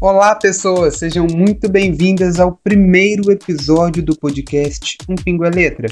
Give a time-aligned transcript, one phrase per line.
[0.00, 5.88] Olá, pessoas, sejam muito bem-vindas ao primeiro episódio do podcast Um Pingo é Letra.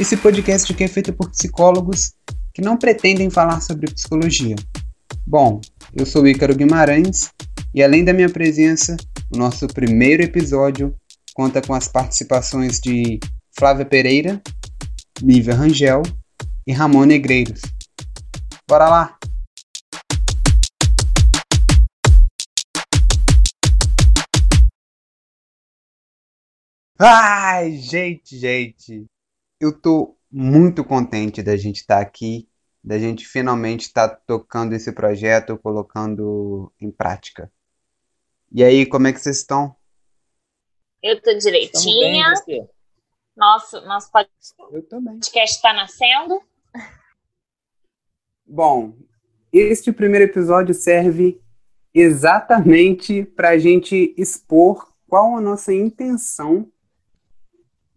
[0.00, 2.14] Esse podcast aqui é feito por psicólogos
[2.54, 4.56] que não pretendem falar sobre psicologia.
[5.26, 5.60] Bom,
[5.94, 7.30] eu sou Ícaro Guimarães
[7.74, 8.96] e além da minha presença,
[9.30, 10.94] o nosso primeiro episódio
[11.34, 13.20] conta com as participações de
[13.56, 14.42] Flávia Pereira,
[15.26, 16.02] Lívia Rangel
[16.66, 17.62] e Ramon Negreiros.
[18.68, 19.18] Bora lá!
[26.98, 29.06] Ai, gente, gente,
[29.58, 32.46] eu tô muito contente da gente estar tá aqui,
[32.82, 37.50] da gente finalmente estar tá tocando esse projeto, colocando em prática.
[38.52, 39.74] E aí, como é que vocês estão?
[41.02, 42.30] Eu tô direitinha.
[42.46, 42.68] Bem,
[43.36, 46.40] nosso, nosso podcast está nascendo.
[48.46, 48.94] Bom,
[49.52, 51.40] este primeiro episódio serve
[51.92, 56.70] exatamente para a gente expor qual a nossa intenção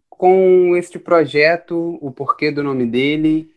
[0.08, 3.54] com este projeto, o porquê do nome dele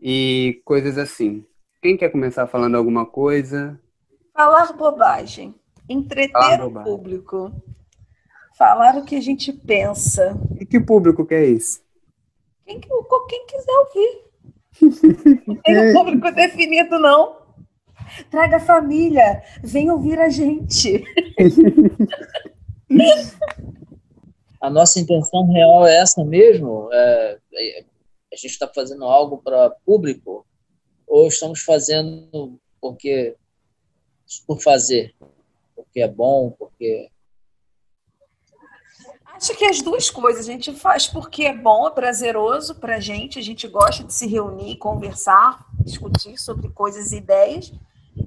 [0.00, 1.44] e coisas assim.
[1.82, 3.78] Quem quer começar falando alguma coisa?
[4.32, 5.54] Falar bobagem.
[5.88, 6.92] Entreter Falar bobagem.
[6.92, 7.52] o público
[8.56, 10.36] falar o que a gente pensa.
[10.58, 11.80] E que público que é esse?
[12.64, 14.24] Quem, quem quiser ouvir.
[15.46, 17.44] Não tem um público definido, não.
[18.30, 21.04] Traga a família, vem ouvir a gente.
[24.60, 26.88] a nossa intenção real é essa mesmo?
[26.92, 27.84] É, é
[28.32, 30.44] a gente está fazendo algo para público?
[31.06, 33.36] Ou estamos fazendo porque
[34.46, 35.14] por fazer?
[35.76, 37.10] Porque é bom, porque
[39.34, 40.48] Acho que as duas coisas.
[40.48, 44.12] A gente faz porque é bom, é prazeroso para a gente, a gente gosta de
[44.12, 47.72] se reunir, conversar, discutir sobre coisas e ideias,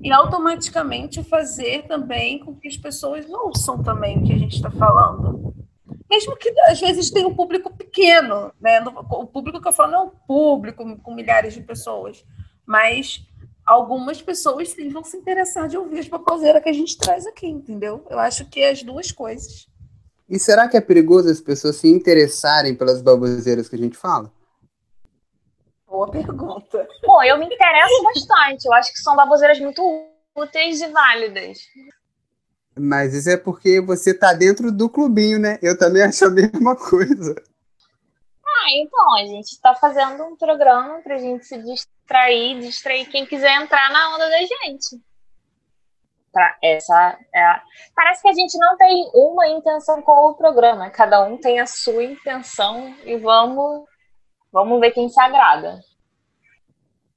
[0.01, 4.69] e automaticamente fazer também com que as pessoas ouçam também o que a gente está
[4.69, 5.55] falando.
[6.09, 8.81] Mesmo que às vezes tenha um público pequeno, né?
[8.81, 12.23] O público que eu falo não é um público com milhares de pessoas,
[12.65, 13.25] mas
[13.65, 17.47] algumas pessoas sim vão se interessar de ouvir as baboseiras que a gente traz aqui,
[17.47, 18.05] entendeu?
[18.09, 19.67] Eu acho que é as duas coisas.
[20.29, 24.31] E será que é perigoso as pessoas se interessarem pelas baboseiras que a gente fala?
[25.87, 26.85] Boa pergunta.
[27.01, 28.65] Bom, eu me interesso bastante.
[28.65, 29.81] Eu acho que são baboseiras muito
[30.35, 31.59] úteis e válidas.
[32.77, 35.57] Mas isso é porque você tá dentro do clubinho, né?
[35.61, 37.35] Eu também acho a mesma coisa.
[38.45, 43.25] Ah, então, a gente está fazendo um programa para a gente se distrair, distrair quem
[43.25, 45.01] quiser entrar na onda da gente.
[46.37, 47.63] Tá, essa é a...
[47.95, 51.65] Parece que a gente não tem uma intenção com o programa, cada um tem a
[51.65, 53.87] sua intenção e vamos,
[54.51, 55.79] vamos ver quem se agrada.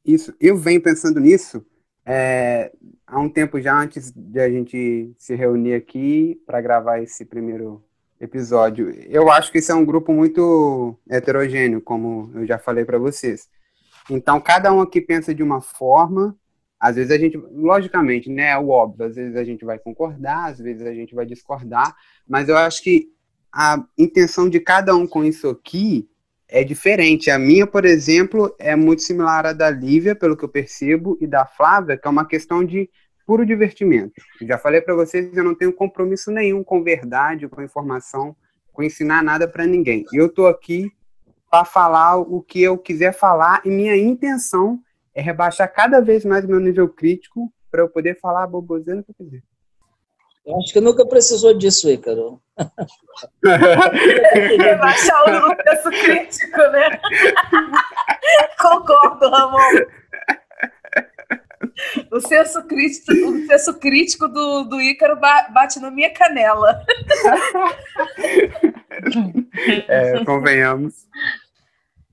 [0.02, 1.62] Isso, eu venho pensando nisso
[2.06, 2.72] é,
[3.06, 7.84] há um tempo já antes de a gente se reunir aqui para gravar esse primeiro
[8.18, 8.88] episódio.
[9.06, 13.50] Eu acho que esse é um grupo muito heterogêneo, como eu já falei para vocês.
[14.08, 16.34] Então, cada um aqui pensa de uma forma,
[16.80, 20.46] às vezes a gente, logicamente, né, é o óbvio, às vezes a gente vai concordar,
[20.50, 21.94] às vezes a gente vai discordar,
[22.26, 23.08] mas eu acho que
[23.52, 26.08] a intenção de cada um com isso aqui
[26.48, 27.30] é diferente.
[27.30, 31.26] A minha, por exemplo, é muito similar à da Lívia, pelo que eu percebo, e
[31.26, 32.88] da Flávia, que é uma questão de
[33.26, 34.14] puro divertimento.
[34.42, 38.34] Já falei para vocês, eu não tenho compromisso nenhum com verdade, com informação,
[38.72, 40.04] com ensinar nada para ninguém.
[40.12, 40.90] Eu estou aqui
[41.50, 44.80] para falar o que eu quiser falar, e minha intenção
[45.14, 49.02] é rebaixar cada vez mais o meu nível crítico para eu poder falar a boboseira
[49.02, 49.42] que eu quiser.
[50.46, 52.40] Eu acho que nunca precisou disso, Ícaro.
[54.58, 57.00] Rebaixar o senso crítico, né?
[58.58, 59.84] Concordo, Ramon.
[62.10, 66.80] O senso crítico, o senso crítico do, do Ícaro bate na minha canela.
[69.88, 71.06] É, convenhamos.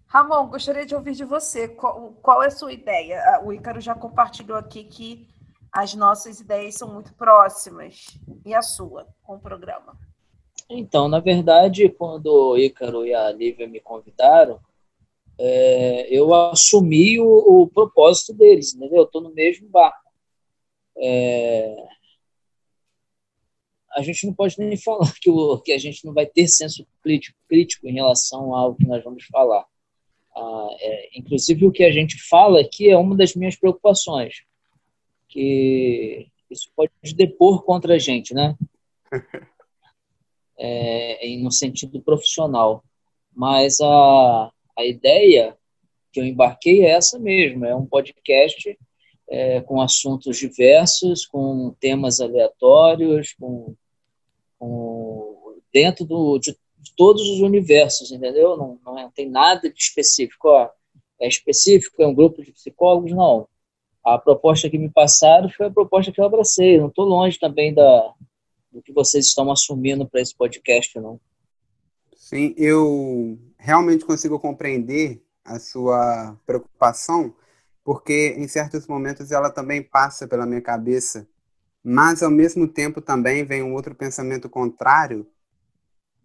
[0.07, 1.67] Ramon, gostaria de ouvir de você.
[1.67, 3.21] Qual, qual, é a sua ideia?
[3.25, 5.27] Ah, o Ícaro já compartilhou aqui que
[5.71, 8.17] as nossas ideias são muito próximas.
[8.45, 9.97] E a sua, com o programa?
[10.69, 14.59] Então, na verdade, quando o Ícaro e a Lívia me convidaram,
[15.37, 18.99] é, eu assumi o, o, propósito deles, entendeu?
[18.99, 20.09] Eu estou no mesmo barco.
[20.97, 21.75] É,
[23.91, 26.87] a gente não pode nem falar que, o, que a gente não vai ter senso
[27.01, 29.65] crítico, crítico em relação ao que nós vamos falar.
[30.39, 34.43] Ah, é, inclusive, o que a gente fala aqui é uma das minhas preocupações,
[35.27, 38.55] que isso pode depor contra a gente, né?
[40.59, 42.83] É, no sentido profissional.
[43.31, 45.55] Mas a, a ideia
[46.11, 48.75] que eu embarquei é essa mesmo, é um podcast
[49.29, 53.75] é, com assuntos diversos, com temas aleatórios, com,
[54.57, 56.57] com dentro do, de,
[56.89, 58.57] todos os universos, entendeu?
[58.57, 60.47] Não, não, é, tem nada de específico.
[60.49, 60.69] Ó,
[61.19, 63.47] é específico, é um grupo de psicólogos, não.
[64.05, 66.77] A proposta que me passaram foi a proposta que eu abracei.
[66.77, 68.13] Não estou longe também da,
[68.71, 71.19] do que vocês estão assumindo para esse podcast, não.
[72.15, 77.33] Sim, eu realmente consigo compreender a sua preocupação,
[77.83, 81.27] porque em certos momentos ela também passa pela minha cabeça,
[81.83, 85.25] mas ao mesmo tempo também vem um outro pensamento contrário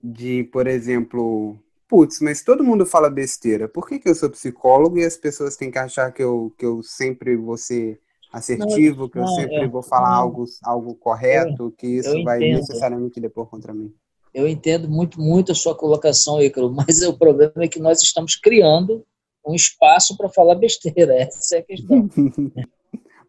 [0.03, 1.59] de, por exemplo,
[1.89, 3.69] putz, mas todo mundo fala besteira.
[3.69, 6.65] Por que, que eu sou psicólogo e as pessoas têm que achar que eu, que
[6.65, 8.01] eu sempre vou ser
[8.33, 13.47] assertivo, que eu sempre é, vou falar algo, algo correto, que isso vai necessariamente depor
[13.47, 13.93] contra mim?
[14.33, 18.35] Eu entendo muito, muito a sua colocação, Ícaro, mas o problema é que nós estamos
[18.35, 19.05] criando
[19.47, 21.15] um espaço para falar besteira.
[21.21, 22.09] Essa é a questão.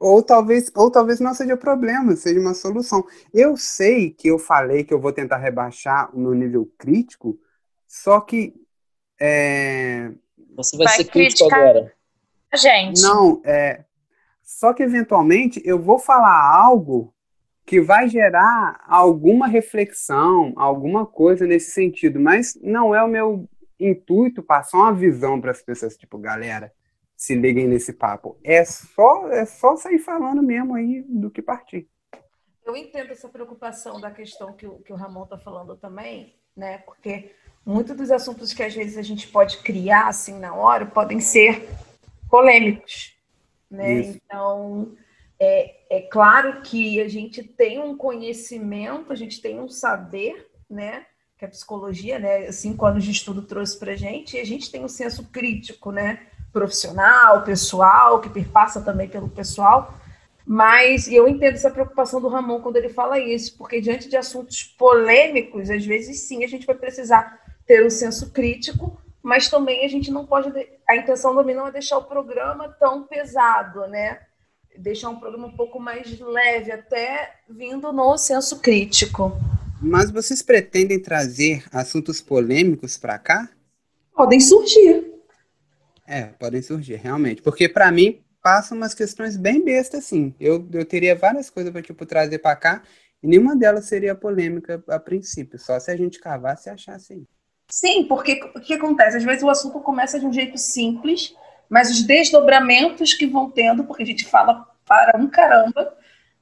[0.03, 3.03] ou talvez, ou talvez não seja problema, seja uma solução.
[3.33, 7.39] Eu sei que eu falei que eu vou tentar rebaixar o meu nível crítico,
[7.87, 8.53] só que
[9.19, 10.11] é...
[10.55, 11.93] você vai, vai ser crítico agora.
[12.55, 13.01] Gente.
[13.01, 13.83] Não, é
[14.43, 17.13] só que eventualmente eu vou falar algo
[17.65, 24.43] que vai gerar alguma reflexão, alguma coisa nesse sentido, mas não é o meu intuito
[24.43, 26.71] passar uma visão para as pessoas, tipo, galera,
[27.23, 28.37] se liguem nesse papo.
[28.43, 31.87] É só, é só sair falando mesmo aí do que partir.
[32.65, 36.79] Eu entendo essa preocupação da questão que o, que o Ramon está falando também, né?
[36.79, 37.31] Porque
[37.65, 41.69] muitos dos assuntos que às vezes a gente pode criar assim na hora podem ser
[42.29, 43.15] polêmicos,
[43.71, 43.93] né?
[43.93, 44.19] Isso.
[44.25, 44.91] Então,
[45.39, 51.05] é, é claro que a gente tem um conhecimento, a gente tem um saber, né?
[51.37, 54.85] que a psicologia, né, cinco anos de estudo trouxe para gente, e a gente tem
[54.85, 59.97] um senso crítico, né, profissional, pessoal, que perpassa também pelo pessoal,
[60.45, 64.63] mas eu entendo essa preocupação do Ramon quando ele fala isso, porque diante de assuntos
[64.63, 69.87] polêmicos, às vezes sim, a gente vai precisar ter um senso crítico, mas também a
[69.87, 70.51] gente não pode,
[70.87, 74.19] a intenção do não é deixar o programa tão pesado, né,
[74.77, 79.31] deixar um programa um pouco mais leve, até vindo no senso crítico.
[79.81, 83.49] Mas vocês pretendem trazer assuntos polêmicos para cá?
[84.13, 85.12] Podem surgir.
[86.13, 87.41] É, podem surgir, realmente.
[87.41, 90.35] Porque para mim passam umas questões bem bestas, assim.
[90.39, 92.83] Eu, eu teria várias coisas para tipo, trazer para cá
[93.23, 97.23] e nenhuma delas seria polêmica a princípio, só se a gente cavasse e achasse aí.
[97.67, 99.17] Sim, porque o que acontece?
[99.17, 101.35] Às vezes o assunto começa de um jeito simples,
[101.67, 105.97] mas os desdobramentos que vão tendo, porque a gente fala para um caramba,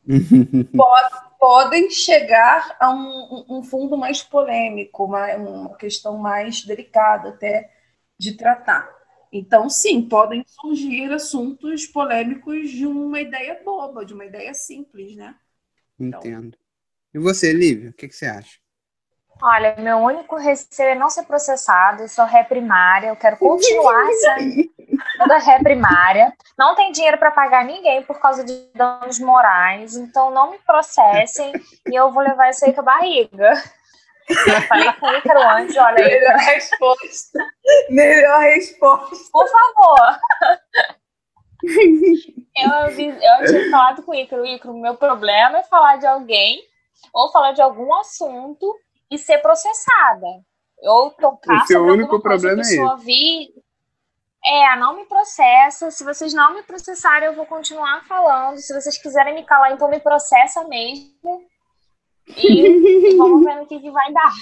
[0.76, 7.72] pode, podem chegar a um, um fundo mais polêmico, uma, uma questão mais delicada até
[8.20, 9.01] de tratar.
[9.32, 15.36] Então, sim, podem surgir assuntos polêmicos de uma ideia boba, de uma ideia simples, né?
[15.98, 16.58] Então, Entendo.
[17.14, 18.60] E você, Lívia, o que, que, você acha?
[19.42, 24.06] Olha, meu único receio é não ser processado, eu sou ré primária, eu quero continuar
[24.22, 24.70] sendo
[25.28, 26.34] da ré primária.
[26.58, 31.54] Não tem dinheiro para pagar ninguém por causa de danos morais, então não me processem
[31.90, 33.54] e eu vou levar isso aí com a barriga.
[34.30, 36.12] Eu falei com o Ícaro antes, olha aí.
[36.12, 37.40] Melhor resposta.
[37.90, 39.32] Melhor resposta.
[39.32, 40.20] Por favor.
[42.54, 46.60] Eu, eu tinha falado com o Ícaro, Ícaro, meu problema é falar de alguém
[47.14, 48.76] ou falar de algum assunto
[49.10, 50.28] e ser processada.
[50.80, 52.98] Ou tocar o seu único problema é.
[52.98, 53.54] Vir,
[54.44, 55.92] é, não me processa.
[55.92, 58.58] Se vocês não me processarem, eu vou continuar falando.
[58.58, 61.46] Se vocês quiserem me calar, então me processa mesmo.
[62.28, 64.34] E, vamos ver no que, que vai dar.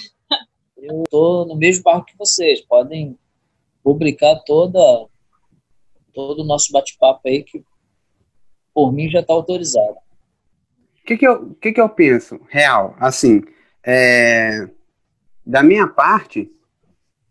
[0.76, 2.60] Eu tô no mesmo barco que vocês.
[2.62, 3.18] Podem
[3.82, 4.78] publicar toda
[6.12, 7.62] todo o nosso bate-papo aí, que
[8.74, 9.96] por mim já está autorizado.
[11.00, 12.40] O que, que, eu, que, que eu penso?
[12.48, 13.42] Real, assim,
[13.84, 14.68] é,
[15.44, 16.50] da minha parte,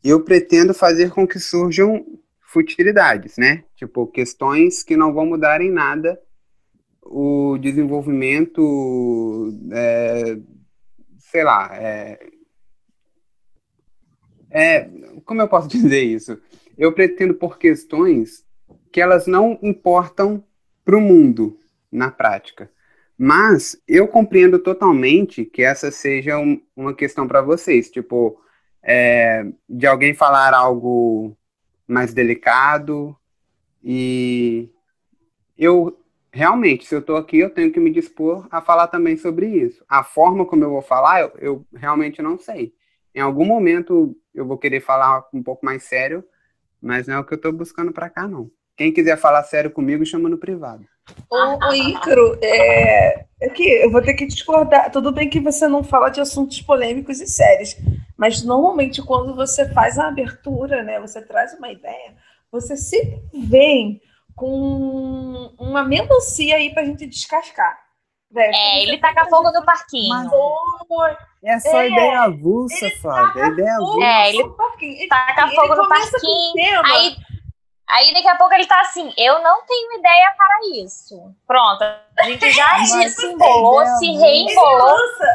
[0.04, 2.06] eu pretendo fazer com que surjam
[2.42, 3.64] futilidades, né?
[3.76, 6.20] Tipo, questões que não vão mudar em nada
[7.12, 10.38] o desenvolvimento, é,
[11.18, 12.20] sei lá, é,
[14.52, 14.88] é,
[15.26, 16.40] como eu posso dizer isso?
[16.78, 18.46] Eu pretendo por questões
[18.92, 20.44] que elas não importam
[20.86, 21.60] para o mundo
[21.92, 22.72] na prática.
[23.18, 28.40] Mas eu compreendo totalmente que essa seja um, uma questão para vocês, tipo,
[28.84, 31.36] é, de alguém falar algo
[31.88, 33.16] mais delicado.
[33.84, 34.70] E
[35.58, 36.00] eu
[36.32, 39.84] realmente, se eu estou aqui, eu tenho que me dispor a falar também sobre isso.
[39.88, 42.74] A forma como eu vou falar, eu, eu realmente não sei.
[43.14, 46.24] Em algum momento eu vou querer falar um pouco mais sério,
[46.82, 48.50] mas não é o que eu tô buscando pra cá, não.
[48.78, 50.86] Quem quiser falar sério comigo, chama no privado.
[51.30, 54.92] Ô, ô Ícaro, é, é que eu vou ter que discordar.
[54.92, 57.76] Tudo bem que você não fala de assuntos polêmicos e sérios,
[58.16, 62.14] mas normalmente quando você faz a abertura, né, você traz uma ideia,
[62.52, 64.02] você sempre vem
[64.40, 67.78] com uma melancia aí pra gente descascar.
[68.32, 68.52] Né?
[68.54, 70.10] É, ele taca fogo no parquinho.
[70.10, 70.32] Mas,
[71.44, 73.44] É só É, ideia avulsa, ele Flávia.
[73.44, 74.06] É ideia avulsa.
[74.06, 74.38] É, ele.
[74.82, 76.82] Ele- taca ele fogo no parquinho.
[76.86, 77.18] Aí,
[77.90, 81.34] aí daqui a pouco ele tá assim, eu não tenho ideia para isso.
[81.48, 83.26] Pronto, a gente já Mas se.
[84.06, 84.86] Ele reembolou.
[84.86, 85.26] lança,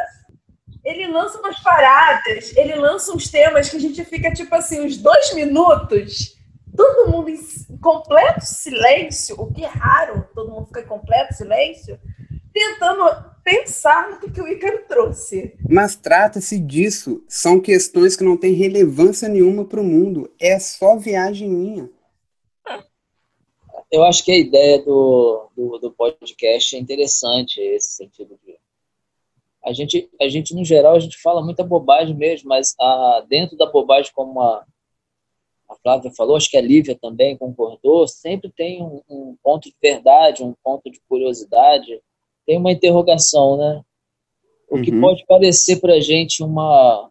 [0.84, 4.96] ele lança umas paradas, ele lança uns temas que a gente fica, tipo assim, uns
[4.98, 6.33] dois minutos,
[6.76, 11.98] todo mundo em completo silêncio, o que é raro, todo mundo fica em completo silêncio,
[12.52, 15.56] tentando pensar no que, que o Ícaro trouxe.
[15.68, 17.22] Mas trata-se disso.
[17.28, 20.30] São questões que não têm relevância nenhuma para o mundo.
[20.40, 21.90] É só viagem minha.
[23.90, 28.54] Eu acho que a ideia do, do, do podcast é interessante, esse sentido de.
[29.64, 33.56] A gente, a gente, no geral, a gente fala muita bobagem mesmo, mas a, dentro
[33.56, 34.64] da bobagem, como a,
[35.74, 39.74] a Flávia falou, acho que a Lívia também concordou, sempre tem um, um ponto de
[39.80, 42.00] verdade, um ponto de curiosidade,
[42.46, 43.82] tem uma interrogação, né?
[44.68, 45.00] O que Uhum.
[45.00, 47.10] pode parecer para a gente uma,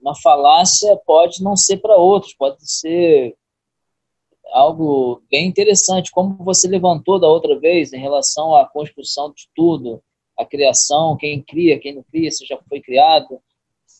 [0.00, 3.36] uma falácia pode não ser para outros, pode ser
[4.52, 10.02] algo bem interessante, como você levantou da outra vez em relação à construção de tudo,
[10.36, 13.40] a criação, quem cria, quem não cria, se já foi criado,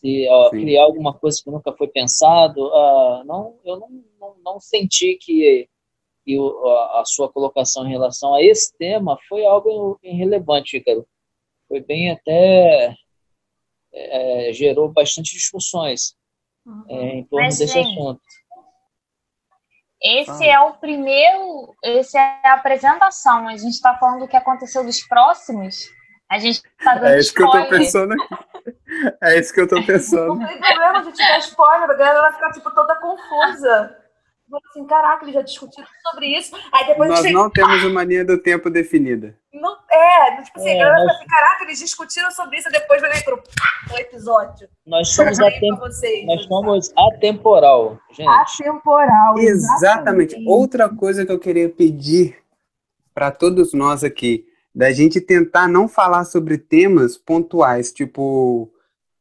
[0.01, 0.61] se Sim.
[0.61, 3.89] criar alguma coisa que nunca foi pensado, ah, não, eu não,
[4.21, 5.69] não, não senti que,
[6.25, 11.07] que o- a, a sua colocação em relação a esse tema foi algo irrelevante, Ícaro.
[11.69, 12.95] Foi bem até
[13.93, 16.15] é, gerou bastante discussões
[16.89, 18.21] é, em torno Mas, desse gente, assunto.
[20.03, 20.45] Esse Fala.
[20.45, 23.49] é o primeiro, esse é a apresentação.
[23.49, 25.89] A gente está falando do que aconteceu dos próximos.
[26.31, 27.81] A gente está dando É isso que eu tô spoiler.
[27.81, 28.35] pensando aqui.
[29.23, 30.39] É isso que eu tô Não pensando.
[30.39, 33.97] tem problema a gente dar spoiler, a galera vai ficar tipo, toda confusa.
[34.45, 36.55] Tipo Assim, caraca, eles já discutiram sobre isso.
[36.73, 39.37] Aí depois a Nós gente não temos uma linha do tempo definida.
[39.53, 42.73] Não, é, tipo assim, É, a galera nós- assim, caraca, eles discutiram sobre isso, e
[42.73, 44.69] depois vai vir pro, pro episódio.
[44.87, 46.27] Nós somos, Aí atem pra vocês.
[46.27, 48.29] nós somos atemporal, gente.
[48.29, 49.37] atemporal.
[49.39, 50.37] Exatamente.
[50.47, 52.39] Outra coisa que eu queria pedir
[53.13, 54.45] para todos nós aqui,
[54.77, 58.71] da gente tentar não falar sobre temas pontuais, tipo,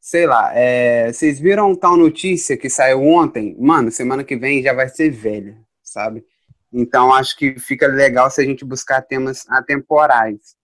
[0.01, 3.55] sei lá, é, vocês viram tal notícia que saiu ontem?
[3.57, 6.25] Mano, semana que vem já vai ser velha, sabe?
[6.74, 10.57] Então acho que fica legal se a gente buscar temas atemporais.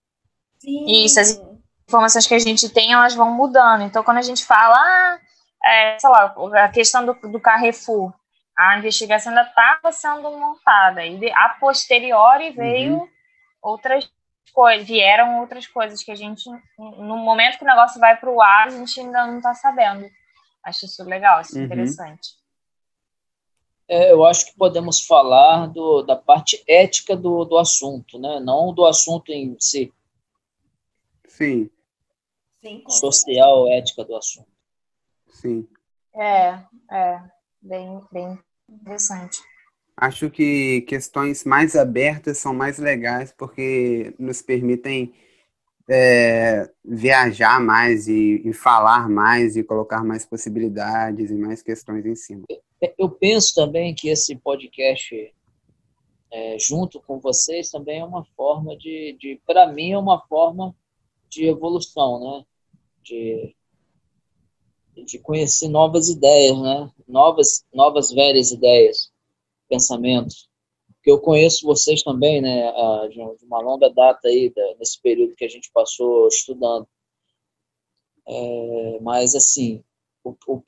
[0.59, 1.05] Sim.
[1.05, 1.41] Isso, as
[1.87, 3.83] informações que a gente tem, elas vão mudando.
[3.83, 5.19] Então, quando a gente fala, ah,
[5.63, 8.13] é, sei lá, a questão do, do Carrefour,
[8.57, 11.05] a investigação ainda estava sendo montada.
[11.05, 13.07] E de- a posteriori veio
[13.61, 14.11] outras
[14.53, 18.41] coisas, vieram outras coisas que a gente, no momento que o negócio vai para o
[18.41, 20.09] ar, a gente ainda não está sabendo.
[20.63, 21.65] Acho isso legal, isso Uhum.
[21.65, 22.29] interessante.
[23.87, 28.39] É, eu acho que podemos falar do, da parte ética do, do assunto, né?
[28.39, 29.93] não do assunto em si,
[31.27, 31.69] Sim,
[32.61, 34.47] Sim, social, ética do assunto.
[35.27, 35.67] sim.
[36.13, 37.21] É, é,
[37.61, 39.39] bem, bem interessante.
[40.01, 45.13] Acho que questões mais abertas são mais legais porque nos permitem
[45.87, 52.15] é, viajar mais e, e falar mais e colocar mais possibilidades e mais questões em
[52.15, 52.45] cima.
[52.97, 55.31] Eu penso também que esse podcast,
[56.31, 60.75] é, junto com vocês, também é uma forma de, de para mim, é uma forma
[61.29, 62.45] de evolução, né?
[63.03, 63.55] De,
[65.05, 66.89] de conhecer novas ideias, né?
[67.07, 69.10] Novas, novas velhas ideias,
[69.71, 70.49] pensamentos.
[70.95, 72.71] Porque eu conheço vocês também, né?
[73.09, 76.87] De uma longa data aí, nesse período que a gente passou estudando.
[78.27, 79.83] É, mas, assim,
[80.23, 80.61] o, o,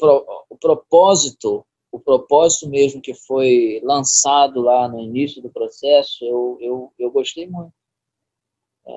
[0.50, 6.94] o propósito o propósito mesmo que foi lançado lá no início do processo, eu, eu,
[6.98, 7.72] eu gostei muito.
[8.84, 8.92] É,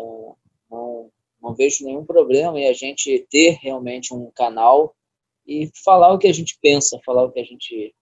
[0.71, 1.11] não,
[1.43, 4.97] não vejo nenhum problema em a gente ter realmente um canal
[5.47, 7.95] e falar o que a gente pensa, falar o que a gente,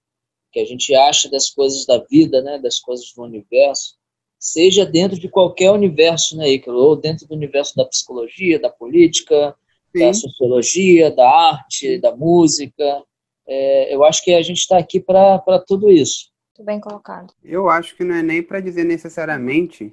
[0.55, 3.97] que a gente acha das coisas da vida, né, das coisas do universo,
[4.39, 6.79] seja dentro de qualquer universo, né, Ícaro?
[6.79, 9.57] ou dentro do universo da psicologia, da política,
[9.93, 13.03] da Sim, sociologia, da arte, da música.
[13.49, 16.31] É, eu acho que a gente está aqui para tudo isso.
[16.57, 17.35] Muito bem colocado.
[17.43, 19.93] eu acho que não é nem para dizer necessariamente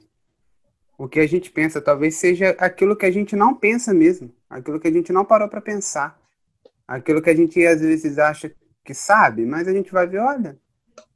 [0.96, 4.80] o que a gente pensa, talvez seja aquilo que a gente não pensa mesmo, aquilo
[4.80, 6.22] que a gente não parou para pensar,
[6.88, 10.60] aquilo que a gente às vezes acha que sabe, mas a gente vai ver, olha,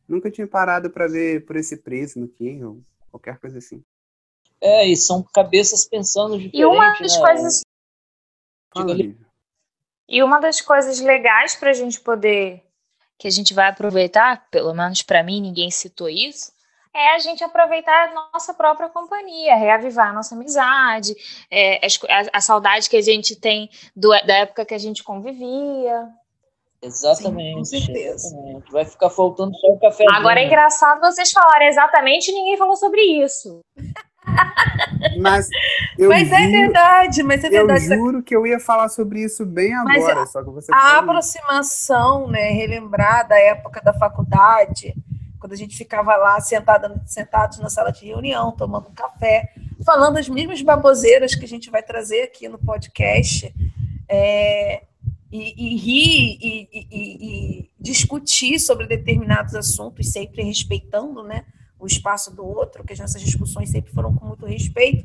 [0.07, 2.79] Nunca tinha parado para ver por esse prisma aqui, ou
[3.09, 3.83] qualquer coisa assim.
[4.61, 7.21] É, e são cabeças pensando diferente, E uma das né?
[7.21, 7.61] coisas
[8.73, 8.95] Fala.
[10.07, 12.63] E uma das coisas legais para a gente poder,
[13.17, 16.53] que a gente vai aproveitar, pelo menos para mim, ninguém citou isso,
[16.93, 21.15] é a gente aproveitar a nossa própria companhia, reavivar a nossa amizade,
[21.49, 26.07] é, a, a saudade que a gente tem do- da época que a gente convivia.
[26.81, 27.65] Exatamente.
[27.67, 28.27] Sim, com certeza.
[28.27, 28.71] exatamente.
[28.71, 30.05] Vai ficar faltando só o café.
[30.11, 33.61] Agora é engraçado vocês falarem exatamente e ninguém falou sobre isso.
[35.19, 35.47] Mas
[35.97, 37.85] eu, Mas é juro, verdade, mas é eu verdade.
[37.85, 40.99] juro que eu ia falar sobre isso bem Mas agora, só que você A falou.
[41.11, 44.95] aproximação, né, relembrar da época da faculdade,
[45.39, 49.49] quando a gente ficava lá sentada, sentados na sala de reunião, tomando um café,
[49.85, 53.53] falando as mesmas baboseiras que a gente vai trazer aqui no podcast,
[54.09, 54.83] é,
[55.35, 56.87] e, e rir e, e-
[57.61, 61.43] e- discutir sobre determinados assuntos, sempre respeitando né,
[61.79, 65.03] o espaço do outro, que as nossas discussões sempre foram com muito respeito.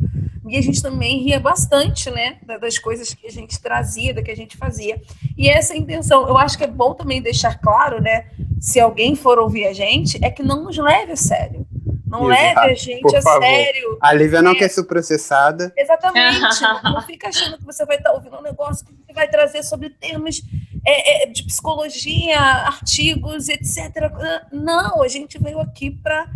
[0.48, 4.22] E a gente também ria bastante né, da- das coisas que a gente trazia, da
[4.22, 5.00] que a gente fazia.
[5.36, 8.26] E essa é a intenção, eu acho que é bom também deixar claro, né?
[8.60, 11.66] Se alguém for ouvir a gente, é que não nos leve a sério.
[12.06, 13.42] Não Exato, leve a gente por a favor.
[13.44, 13.98] sério.
[14.00, 15.72] A Lívia não quer ser processada.
[15.76, 16.40] Exatamente.
[16.60, 19.90] não, não fica achando que você vai estar ouvindo um negócio que vai trazer sobre
[19.90, 20.42] termos
[20.84, 24.12] é, é, de psicologia, artigos, etc.
[24.52, 26.30] Não, a gente veio aqui para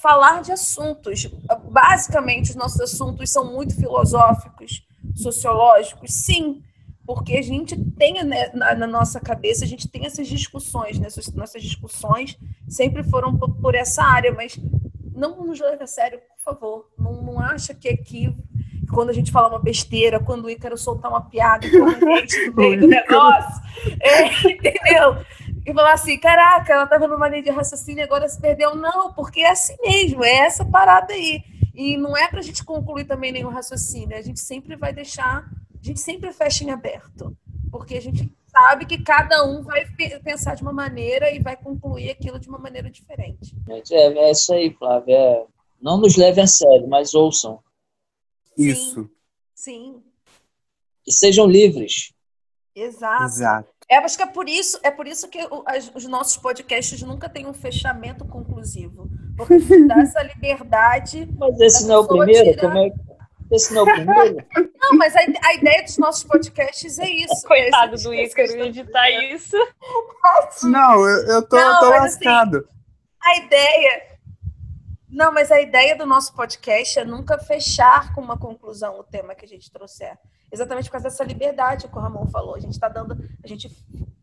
[0.00, 1.28] falar de assuntos.
[1.70, 6.62] Basicamente, os nossos assuntos são muito filosóficos, sociológicos, sim.
[7.04, 11.08] Porque a gente tem né, na, na nossa cabeça, a gente tem essas discussões, né?
[11.08, 12.38] Essas nossas discussões
[12.68, 14.56] sempre foram por, por essa área, mas
[15.14, 16.90] não nos leve a sério, por favor.
[16.96, 18.34] Não, não acha que aqui,
[18.92, 22.86] quando a gente fala uma besteira, quando o Ícaro soltar uma piada no meio do
[22.86, 23.62] negócio,
[24.00, 25.16] é, entendeu?
[25.64, 28.74] E falar assim, caraca, ela estava numa linha de raciocínio e agora se perdeu.
[28.74, 31.42] Não, porque é assim mesmo, é essa parada aí.
[31.74, 35.38] E não é para a gente concluir também nenhum raciocínio, a gente sempre vai deixar,
[35.80, 37.34] a gente sempre fecha em aberto,
[37.70, 41.56] porque a gente sabe que cada um vai pe- pensar de uma maneira e vai
[41.56, 43.56] concluir aquilo de uma maneira diferente.
[43.90, 45.16] É, é isso aí, Flávia.
[45.16, 45.44] É,
[45.80, 47.60] Não nos leve a sério, mas ouçam.
[48.56, 49.10] Isso,
[49.54, 50.02] Sim,
[51.06, 52.12] E sejam livres.
[52.74, 53.24] exato.
[53.24, 53.68] exato.
[53.88, 57.02] É, acho que é por isso, é por isso que o- as- os nossos podcasts
[57.02, 59.08] nunca têm um fechamento conclusivo.
[59.36, 61.28] Porque dá essa liberdade.
[61.38, 62.50] Mas esse não é o primeiro?
[62.50, 62.90] tirar- Como é...
[63.50, 64.46] Esse não é o primeiro?
[64.80, 67.42] Não, mas a, a ideia dos nossos podcasts é isso.
[67.46, 69.56] Coitado do Ícaro editar isso.
[70.64, 72.66] Não, eu, eu tô, Não, tô mas assim, lascado.
[73.22, 74.11] A ideia.
[75.12, 79.34] Não, mas a ideia do nosso podcast é nunca fechar com uma conclusão o tema
[79.34, 80.18] que a gente trouxer.
[80.50, 82.54] Exatamente por causa dessa liberdade que o Ramon falou.
[82.54, 83.12] A gente está dando.
[83.44, 83.70] A gente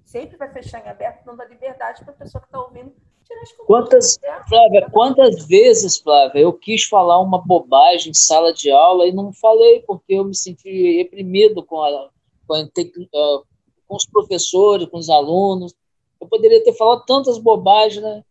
[0.03, 2.91] sempre vai fechar em aberto, dando a liberdade para a pessoa que está ouvindo
[3.23, 3.67] tirar as conclusões.
[3.67, 4.19] Quantas.
[4.49, 9.31] Flávia, quantas vezes, Flávia, eu quis falar uma bobagem em sala de aula e não
[9.31, 12.09] falei porque eu me senti reprimido com, a,
[12.47, 13.41] com, a ah,
[13.87, 15.71] com os professores, com os alunos.
[16.19, 18.23] Eu poderia ter falado tantas bobagens, né?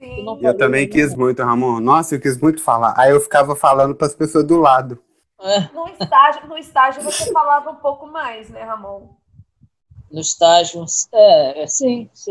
[0.00, 0.38] Sim.
[0.40, 1.78] Eu também quis muito, Ramon.
[1.78, 2.94] Nossa, eu quis muito falar.
[2.96, 4.98] Aí eu ficava falando para as pessoas do lado.
[5.40, 9.08] É, No estágio, no estágio você falava um pouco mais, né, Ramon?
[10.10, 10.84] no estágio,
[11.14, 12.30] é, é sim, sim.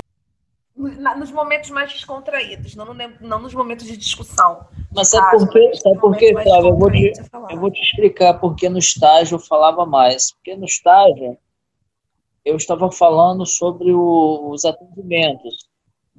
[0.75, 4.67] Na- nos momentos mais descontraídos, não, no- não nos momentos de discussão.
[4.93, 5.71] Mas sabe por quê?
[5.75, 6.69] Sabe por quê, Flávia?
[6.69, 7.13] Eu vou te.
[7.49, 10.31] Eu vou te explicar porque no estágio eu falava mais.
[10.33, 11.37] Porque no estágio
[12.43, 15.68] eu estava falando sobre o- os atendimentos.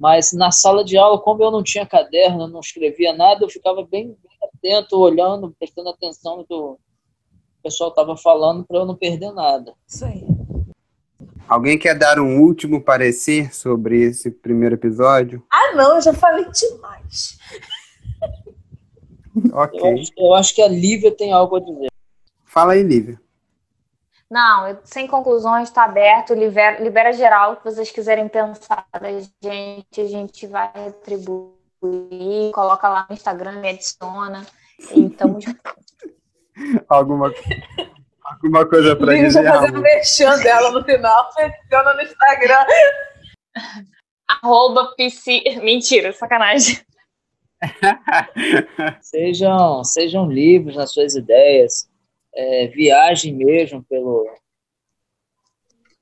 [0.01, 3.85] Mas na sala de aula, como eu não tinha caderno, não escrevia nada, eu ficava
[3.85, 6.79] bem, bem atento, olhando, prestando atenção no que o
[7.61, 9.75] pessoal estava falando para eu não perder nada.
[9.87, 10.25] Isso aí.
[11.47, 15.45] Alguém quer dar um último parecer sobre esse primeiro episódio?
[15.51, 17.37] Ah, não, eu já falei demais.
[19.35, 19.93] Eu, Ok.
[19.93, 21.89] acho, eu acho que a Lívia tem algo a dizer.
[22.43, 23.21] Fala aí, Lívia.
[24.31, 29.09] Não, eu- sem conclusões, está aberto, libera, libera geral o que vocês quiserem pensar da
[29.43, 34.45] gente, a gente vai retribuir, coloca lá no Instagram, me adiciona.
[34.91, 35.37] Então,
[36.87, 37.33] Alguma,
[38.23, 39.81] alguma coisa para dizer, já fazendo Ramon?
[39.81, 42.65] merchan dela no final, menciona no Instagram.
[44.27, 45.43] arroba psi...
[45.61, 46.79] Mentira, sacanagem.
[49.01, 51.89] Sejam, sejam livres nas suas ideias,
[52.33, 54.27] é, viajem mesmo pelo,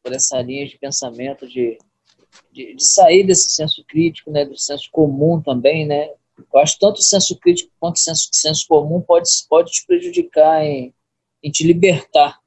[0.04, 1.78] por essa linha de pensamento de,
[2.52, 6.10] de, de sair desse senso crítico, né, do senso comum também, né?
[6.54, 9.86] Eu acho que tanto o senso crítico quanto o senso, senso comum pode, pode te
[9.86, 10.94] prejudicar em,
[11.44, 12.40] em te libertar.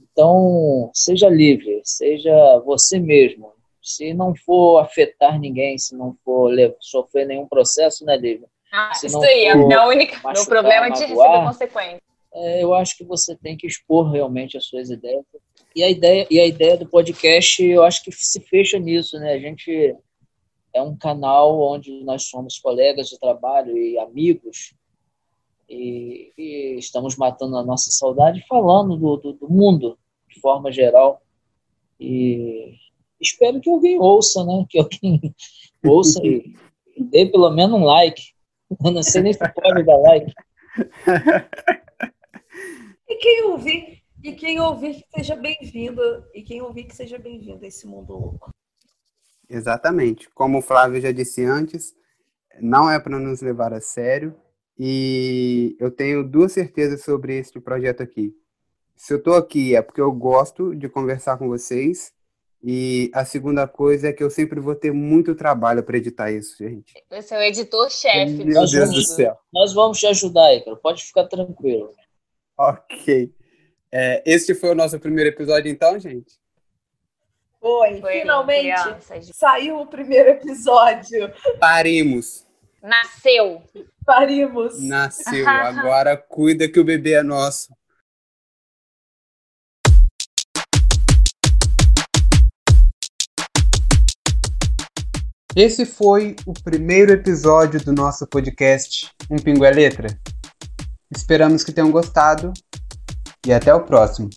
[0.00, 7.26] Então, seja livre, seja você mesmo, Se não for afetar ninguém, se não for sofrer
[7.26, 8.48] nenhum processo, né, Lívia?
[8.72, 10.20] Ah, se isso aí, é minha única.
[10.32, 12.07] Meu problema é de receber consequências.
[12.32, 15.24] É, eu acho que você tem que expor realmente as suas ideias.
[15.74, 19.32] E a ideia, e a ideia do podcast, eu acho que se fecha nisso, né?
[19.32, 19.96] A gente
[20.72, 24.74] é um canal onde nós somos colegas de trabalho e amigos
[25.68, 31.20] e, e estamos matando a nossa saudade falando do, do, do, mundo de forma geral
[32.00, 32.74] e
[33.20, 34.64] espero que alguém ouça, né?
[34.68, 35.20] Que alguém
[35.84, 36.54] ouça e
[36.96, 38.22] dê pelo menos um like.
[38.84, 40.32] Eu não sei nem se pode dar like.
[43.08, 46.02] E quem ouvir, e quem ouvir que seja bem-vindo,
[46.34, 48.50] e quem ouvir que seja bem-vindo a esse mundo louco.
[49.48, 50.28] Exatamente.
[50.34, 51.94] Como o Flávio já disse antes,
[52.60, 54.36] não é para nos levar a sério.
[54.78, 58.32] E eu tenho duas certezas sobre este projeto aqui.
[58.94, 62.12] Se eu estou aqui é porque eu gosto de conversar com vocês.
[62.62, 66.58] E a segunda coisa é que eu sempre vou ter muito trabalho para editar isso,
[66.58, 66.92] gente.
[67.08, 68.44] Você é o editor-chefe.
[68.44, 69.38] Meu Deus do céu.
[69.52, 70.76] Nós vamos te ajudar, Icaro.
[70.76, 71.90] Pode ficar tranquilo.
[72.58, 73.32] Ok.
[73.92, 76.38] É, este foi o nosso primeiro episódio, então, gente?
[77.60, 78.72] Foi, Foi finalmente
[79.32, 81.32] saiu o primeiro episódio.
[81.58, 82.46] Parimos.
[82.82, 83.62] Nasceu.
[84.04, 84.80] Parimos.
[84.82, 85.48] Nasceu.
[85.48, 87.72] Agora cuida que o bebê é nosso.
[95.56, 100.06] Esse foi o primeiro episódio do nosso podcast Um Pingo é Letra.
[101.10, 102.52] Esperamos que tenham gostado
[103.46, 104.28] e até o próximo.